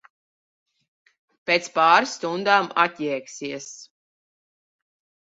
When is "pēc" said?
1.51-1.69